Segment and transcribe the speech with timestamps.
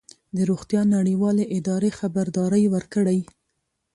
[0.35, 3.19] د روغتیا نړیوالې ادارې خبرداری ورکړی